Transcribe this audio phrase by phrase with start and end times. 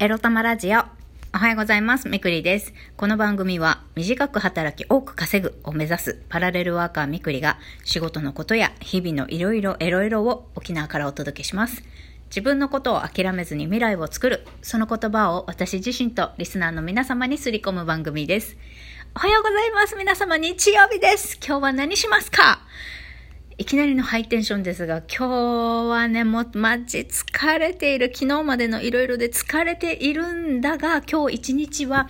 [0.00, 0.80] エロ玉ラジオ。
[1.32, 2.08] おはようございます。
[2.08, 2.74] みくりです。
[2.96, 11.84] この番組は短く働き多く稼ぐを目指すパラレルワーカーみくりが仕事のことや日々のいろいろエロエロを沖縄からお届けします。
[12.26, 18.56] 自分のことを諦めずに未来を作る、その言葉を私自身とリスナーの皆様にすり込む番組です。
[19.14, 19.94] おはようございます。
[19.94, 21.36] 皆様日曜日です。
[21.36, 22.58] 今日は何しますか？
[23.56, 28.10] いきなりのハイテンションですが、今日はね、もうマジ疲れている。
[28.12, 32.08] 昨日までのいろいろで疲れているんだが、今日一日は、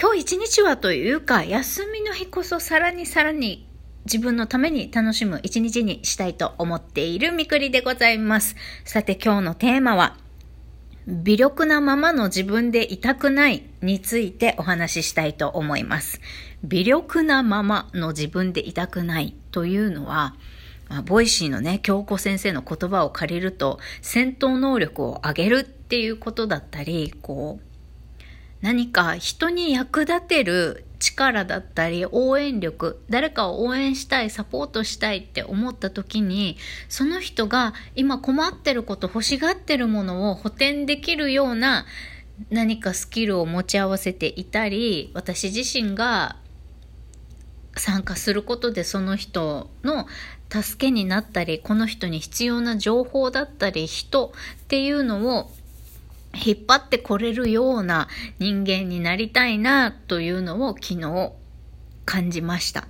[0.00, 3.66] 今日一日はというか、休みの日こそさらにさらに
[4.04, 8.54] 自分のために楽しむ一日にしたいと思っているみくりでございます。
[8.84, 10.16] さて今日のテーマは、
[11.06, 16.20] 微力なままの自分でいたくないについてお話ししたいと思います。
[16.62, 20.36] 微力なままの自分でいたくないというのは、
[20.88, 27.71] まあ、ボイシーのね、京子先生の言葉を借りると、戦闘能力を上げるっていうことだったり、こう、
[28.62, 36.56] 何か人に役立てる力だったり応援力誰かを応援したいサポートしたいって思った時に
[36.88, 41.86] その人が今困ってること欲しがってるものを補填できるような
[42.50, 46.36] 何かスキルを持ち合わせていたり私自身が
[47.76, 50.06] 参加することでその人の
[50.50, 54.32] 助けになったりこの人に必要な情報だったり人
[54.64, 55.50] っていうのを
[56.44, 61.32] 引っ張ってこれるような人間になりたいなというのを昨日
[62.04, 62.86] 感じました。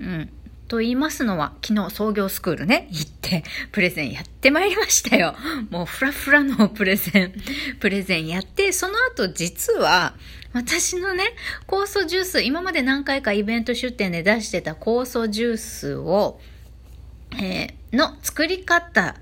[0.00, 0.30] うん。
[0.66, 5.34] と言いますのは、昨日創業スクールね、行って、プレゼンやってまいりましたよ。
[5.70, 7.34] もうフラフラのプレゼン、
[7.80, 10.14] プレゼンやって、その後実は、
[10.52, 11.24] 私のね、
[11.66, 16.40] 酵素ジュース、今まで何回かイベント出店で出してた酵素ジュースを、
[17.40, 19.16] えー、の作り方、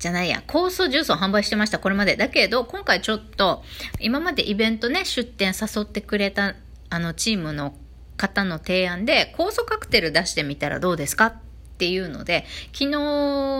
[0.00, 2.16] じゃないや、酵素ジュースを販売してました、これまで。
[2.16, 3.62] だけど、今回ちょっと、
[4.00, 6.54] 今までイベントね、出店誘ってくれた、
[6.88, 7.74] あの、チームの
[8.16, 11.34] 方の提案で、酵素カクテル出してみたらどうですかっ
[11.76, 12.88] ていうので、昨日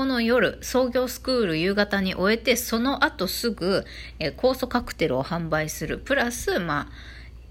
[0.07, 3.85] の夜、創業スクール夕方に終えて、その後すぐ、
[4.19, 5.99] えー、酵素カクテルを販売する。
[5.99, 6.93] プラス、まあ、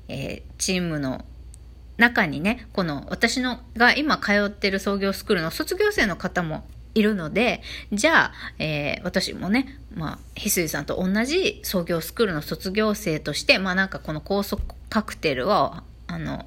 [0.08, 1.26] えー、チームの
[1.98, 7.62] 中にね、この私のが今通ってる創業スクールの卒業生の方もいるので、
[7.92, 15.74] じゃあ、えー、私もね、まあ、翡翠さんと同じ創業スクールの卒業生として、まあなんかこの高速カクテルを、
[16.08, 16.46] あの、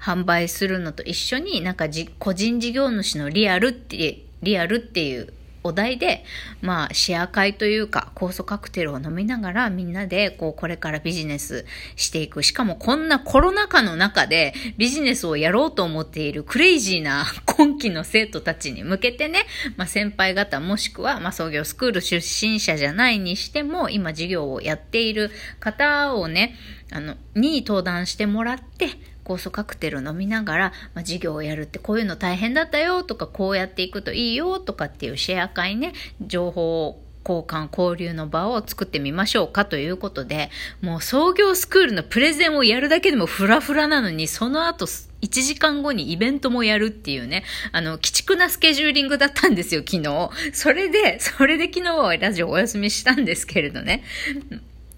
[0.00, 5.32] 販売するのと一緒になんかじ個人事業主のリアルって、リアルっていう
[5.64, 6.24] お題で、
[6.60, 11.64] まあ、シェア会というか、酵素カクテルを飲みながら、みんなで、こう、これからビジネス
[11.96, 12.42] していく。
[12.42, 26.56] しかも、こんなコロナ禍の中で、ビジネスをやろうと思っているクレイジーな今期の生徒たちに向けてね、まあ、先輩方もしくは、まあ、創業スクール出身者じゃないにしても、今、授業をやっている方をね、
[26.92, 28.90] あの、に登壇してもらって、
[29.24, 40.50] 酵素カクテル飲みながら、まあ、授業をやるってこういうの大変だったよとか、こうやっていくといいよとかっていうシェア会ね、情報交換、交流の場を作ってみましょうかということで、
[40.82, 45.08] もう創業スクールのプレゼンをやるだけでもフラフラなのに、その後1
[45.42, 50.30] 時間後にイベントもやるっていうね、あの、鬼畜なスケジューリングだったんですよ、昨日。
[50.52, 54.04] それで、それで昨日はラジオお休みしたんですけれどね。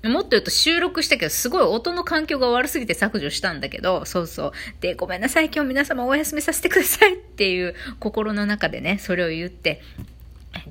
[0.09, 4.53] もっと言うと収録したけど、すごい音の環境が悪すぎて削除したんだけど、そうそう。
[4.81, 9.83] で、ごめんなさい、今日皆様お休みさせてくださいっていう心の中でね、それを言って、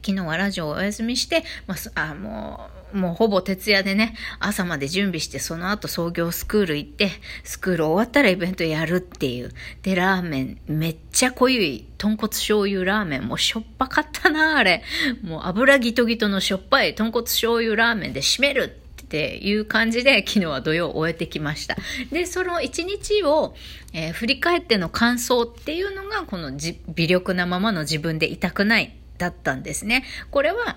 [0.04, 7.12] 昨日はラジオをお休みして、まあ、あもう、もうほぼ徹夜でね、朝まで準備して、その後創業スクール行って、
[7.44, 9.52] スクール終わったらイベントやるっていう。
[9.84, 14.84] で、ラーメン、めっちゃ濃い、豚骨醤油ラーメン、もうしょっぱかったな、あれ。
[15.24, 18.80] もう油ギトギトのしょっぱい豚骨醤油ラーメンで締める
[19.16, 21.78] っていう感じで昨日は土曜を終えてきました。
[22.12, 23.56] で、その一日を、
[23.94, 26.52] えー、振り返っての感想っていうのがこの
[26.94, 30.04] 微力なままの自分でいたくないだったんですね。
[30.32, 30.76] これは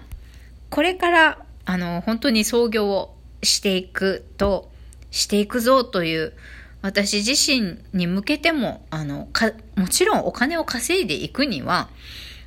[0.71, 4.71] これからあの本当に創業をしていくと
[5.11, 6.33] していくぞという
[6.81, 11.89] 私自身に向けてもあのかもちろんお金を稼いでいくには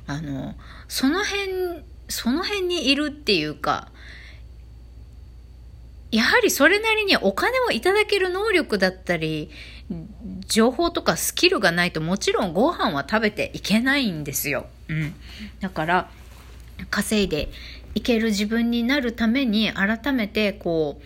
[0.06, 0.54] あの
[0.88, 3.91] その辺その辺にいるっていうか
[6.12, 9.50] やはりそれなりにお金をいただける能力だったり、
[10.46, 14.66] 情報とかスキルがないともちろんご飯は食べていけないんですよ。
[14.88, 15.14] うん。
[15.60, 16.10] だから、
[16.90, 17.48] 稼いで
[17.94, 21.04] いける自分になるために改めてこう、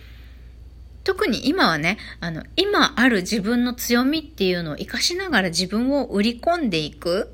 [1.05, 7.31] 特に今はね、あの、今ある自分の強みっていうのを活かしながら自分を売り込んでいく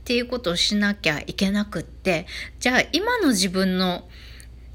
[0.00, 2.26] っていうことをしなきゃいけなくって、
[2.58, 4.08] じゃあ今の自分の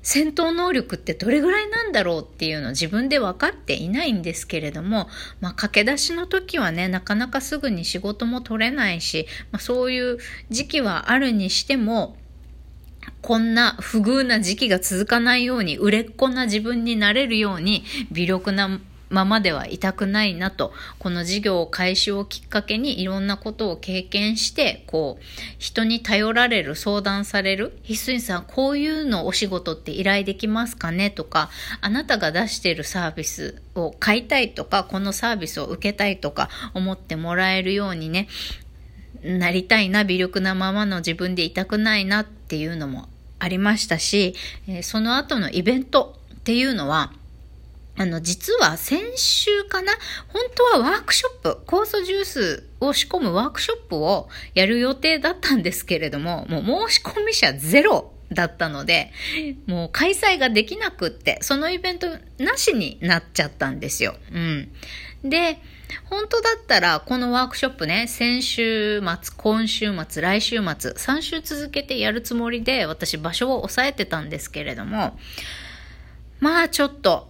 [0.01, 5.09] 戦闘能力ってどれぐらいなんだろうっていうの自分で分かっていないんですけれども、
[5.41, 10.17] まあ、駆け出しの時はね、なかなかすぐに仕事も取れないし、まあ、そういう
[10.49, 12.15] 時期はあるにしても、
[13.21, 18.79] こんな不遇な時期が続かないように、売れっ子な自分になれるように、微力な
[19.09, 25.23] ままではいたくないなと、この事業開始をきっかけにいろんなことを経験して、こう、
[25.57, 31.09] 人に頼られる、相談される、ひすいさん、こういうのお仕事って依頼できますかね？
[31.09, 31.49] とか、
[31.81, 38.27] あなたが出しているサービスを買いたいとか、このサービスを受けたいとか思ってもらえるようにね、
[39.23, 43.09] なりたいな、微力なままの自分でいたくないなっていうのも
[43.39, 44.35] ありましたし、
[44.83, 47.11] その後のイベントっていうのは、
[47.99, 49.91] あの、実は先週かな？
[50.29, 59.11] 本当はワークショップ、酵素ジュースを仕込むワークショップをやる予定だったんですけれども、もう申し込み者ゼロだったので、
[59.65, 62.07] もう開催ができなくって、そのイベント
[62.37, 64.15] なしになっちゃったんですよ。
[64.31, 64.71] うん。
[65.25, 65.59] で、
[66.05, 75.19] 本当だったら、このワークショップね、先週末、今週末、来週末、3週続けてやるつもりで、私場所を押さえてたんですけれども、
[76.39, 77.27] まあちょっと、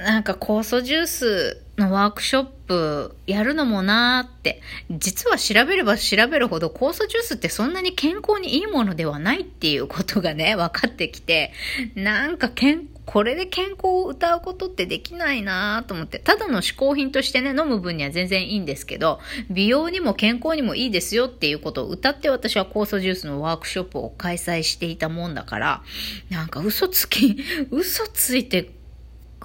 [0.00, 11.52] なんか酵素ジュースのワークショップやるのもなーって、実は調べれば調べるほど酵素ジュースってそんなに健康にいいものではないっていうことがね、 分かってきて、
[11.94, 19.18] なんか健これで健康を歌うことってできないなと思って、ただの嗜好品としてね、飲む分には全然いいんですけど、
[19.50, 25.82] 美容にも健康にもいいですよっていうことを歌って私は酵素ジュースのワークショップを開催していたもんだから、
[26.30, 27.36] なんか嘘つき、
[27.72, 28.70] 嘘ついて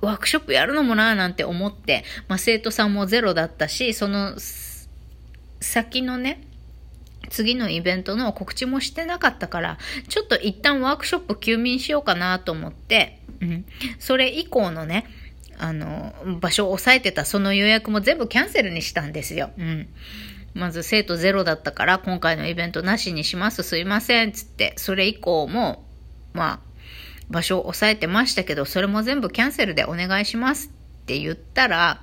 [0.06, 4.36] ワークショップやるのもなーなんて思って、まあ、生徒さんもゼロだったし、その
[5.60, 6.42] 先のね、
[7.30, 13.66] 次のイベントの告知もしてなかったから、ちょっと一旦ワークショップ休眠しようかなと思って、うん、
[14.00, 15.06] それ以降のね、
[15.58, 19.52] あの、場所を押さえてたその予約も全部キャンセルにしたんですよ。
[19.58, 19.88] うん。
[20.54, 23.64] まず生徒ゼロだったから今回のイベントなしにします。
[23.64, 24.32] すいません。
[24.32, 25.86] つって、それ以降も、
[26.34, 26.75] まあ、
[27.30, 30.68] 場所を押さえてましたけど、それも全部キャンセルでお願いします
[31.04, 32.02] って言ったら、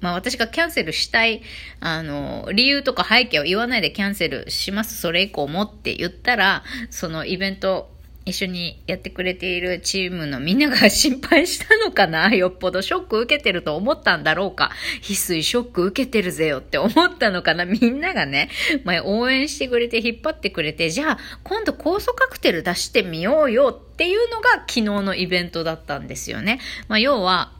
[0.00, 1.42] まあ私がキャンセルしたい、
[1.80, 7.93] あの、理由とか背景を言わないでキャンセルします、それ以降もって言ったら、そのイベント
[8.26, 12.32] 一緒にやってくれているチームのみんなが心配したのかな？
[12.34, 14.70] よっぽどショック受けてると思ったんだろうか？
[15.02, 17.66] 翡翠ショック受けてるぜよって思ったのかな？
[17.66, 18.48] みんながね、
[18.84, 26.60] ま、応援してくれて引っ張ってくれて、じゃあ今度酵素カクテル出してみようよっていうのが昨日のイベントだったんですよね。
[26.88, 27.52] まあ、要は、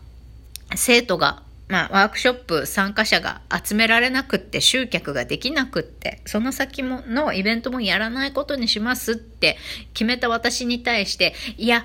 [0.77, 9.57] 生徒がまあ、ワークショップ参加者が集められなくって集客ができなくってその先ものイベントもやらないことにしますって
[9.95, 11.85] 決めた私に対していや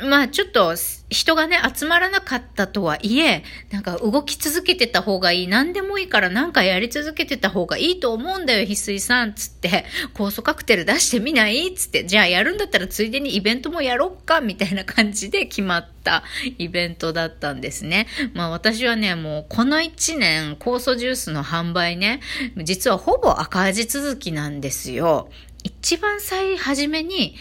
[0.00, 0.74] まあちょっと
[1.10, 5.48] 人がね、集まらなかったとはいえ、なんか動き続けてた方がいい。
[5.48, 9.34] 何でもいいからなんかやり続けてた方がいいと思うんだよ、翡翠さん。
[9.34, 9.84] つって、
[10.14, 16.24] 酵素カクテル出してみないつって、じゃあやるんだったらついでにイベントもやろっかみたいな感じで決まった
[16.56, 18.06] イベントだったんですね。
[18.32, 22.20] まあ私はね、もうこの1年酵素ジュースの販売ね、
[22.56, 25.28] 実はほぼ赤字続きなんですよ。
[25.64, 27.36] 一番最初めに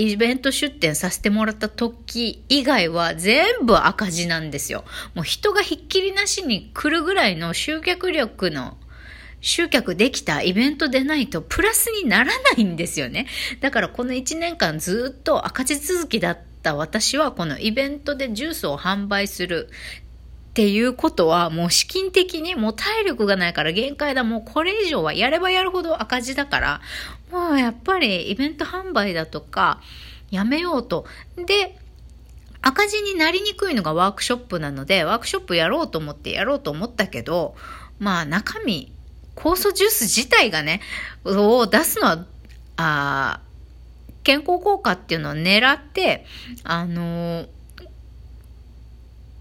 [0.00, 4.84] イベント出店させてもらった時以外は全部赤字なんですよ。
[5.14, 8.78] もう人がひっきりなしに来るぐらいの集客力の
[9.42, 13.26] 集客できたイベントでないとプラスにならないんですよね。
[13.60, 19.68] だからこの1年間ずっと赤字続きだった私はこのイベントでジュースを販売する
[20.50, 24.24] っていうことはもう資金的にもう体力がないから限界だ。
[24.24, 26.80] もうこれ以上はやればやるほど赤字だから、
[27.30, 29.80] もうやっぱりイベント販売だとか
[30.30, 31.06] やめようと。
[31.36, 31.78] で、
[32.62, 37.54] 赤字になりにくいのがワークショップなので、ワークショップやろうと思ってやろうと思ったけど、
[38.00, 38.92] まあ中身、
[39.36, 40.80] 酵素ジュース自体がね、
[41.24, 42.26] を出すのは、
[42.76, 43.40] あ
[44.24, 46.26] 健康効果っていうのを狙って、
[46.64, 47.48] あのー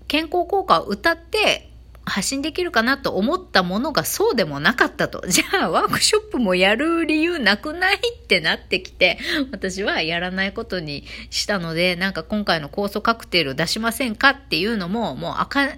[0.09, 1.69] 健康効果を歌って
[2.03, 5.23] 発信できるかなと思ったものがそうでもなかったと。
[5.29, 9.19] じゃあワークショップもやる理由なくないってなってきて、
[9.51, 15.69] 私はやらないことにしたので、なんか今回の酵素カクテル出しませんかっていうのも、もう赤、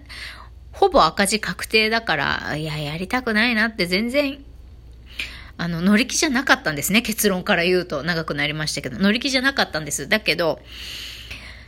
[0.72, 4.44] ほぼ赤字確定だから、いや、やりたくないなって全然
[5.58, 7.04] あの、乗り気じゃなかったんですね。
[7.04, 10.10] 結論から言うと長くなりましたけど、乗り気じゃなかったんです。
[10.10, 10.60] だけど、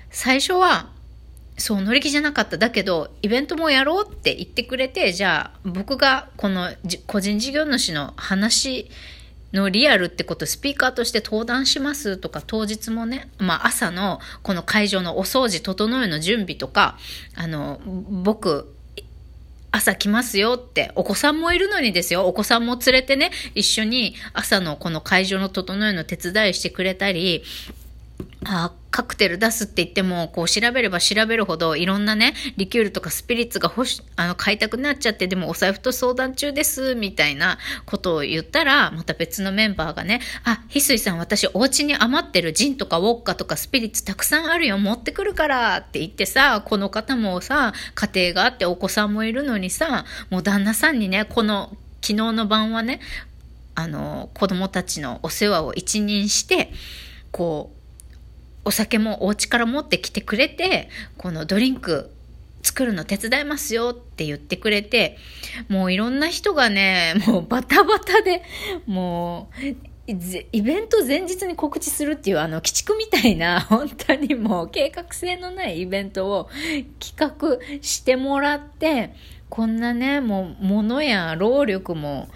[0.09, 0.89] 最初は、
[1.57, 2.57] そう、乗り気じゃなかった。
[2.57, 6.71] だけど、イベントもやろうって言ってくれて、じゃあ、僕がこの
[7.05, 8.89] 個人事業主の話
[9.53, 16.97] のリアルってことスピーカーとして登壇しますとか当日もね、まあ朝のこの会場のお掃除整えの準備とか、
[17.35, 18.73] あの、僕、
[19.71, 27.43] 朝来ますよって、お子さんもいるのにですよ、お子さんも連れてね、一緒に朝のこの会場の整えの手伝いしてくれたり、
[28.43, 37.57] あカクテル出すって言っても、こう調べれば調べるほどいろんなね、リキュールとかスピリッツが欲し、あの、買いたくなっちゃって、でもお財布と相談中です、みたいな
[37.87, 52.99] ことを言ったら、また別のメンバーがね、あ、翡翠さん私お家に余ってるジンとかウォッカとかスピリッツたくさんあるよ、持ってくるからって言ってさ、この方もさ、家庭があってお子さんもいるのにさ、もう旦那さんにね、この昨日の晩はね、
[53.73, 56.71] あの、子供たちのお世話を一任して、
[57.31, 57.82] こう、
[58.65, 62.11] お酒もお家から持ってきてくれて、このドリンク
[62.63, 65.17] 作るの手伝いますよって言ってくれて、
[65.67, 68.41] もういろんな人がね、もうバタバタで、
[68.87, 76.49] もう、イベント前日に告知するっていうあの、鬼畜みたいな、本当にもう計画性のないイベントを
[76.99, 79.13] 企画してもらって、
[79.49, 82.27] こんなね、もう物や労力も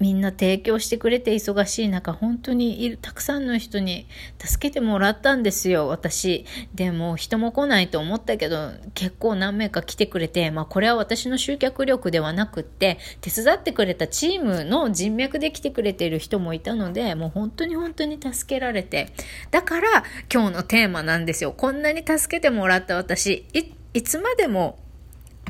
[0.00, 4.06] みんな提供してくれて忙しい中、本当にいる、たくさんの人に
[4.38, 6.44] 助けてもらったんですよ、私。
[6.74, 19.12] でも、人も来ないと思ったけど、結構何名か来てくれて、まあ、これは私の集客力ではなくって、手伝ってくれたチームの人脈で来てくれている人もいたので、もう本当に本当に助けられて。
[19.50, 21.52] だから、今日のテーマなんですよ。
[21.52, 24.83] こんなに助けてもらった私、い、いつまでも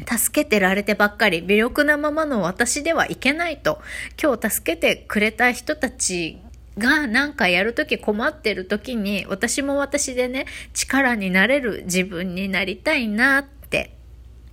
[0.06, 3.80] 助けてられてばっかり、微力なままの私ではいけないと、
[4.22, 6.38] 今日助けてくれた人たち
[6.78, 13.94] がなんかやるとき困ってるときに、私も私でね、力になれる自分になりたいなって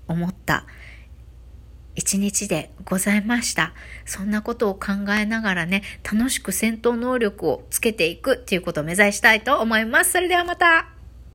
[0.07, 0.65] 思った
[1.95, 3.73] 一日でございました。
[4.05, 10.11] そんなことを考えながらね、楽しく戦闘能力をつけていくっていうことを目指したいと思います。
[10.11, 10.90] それではまた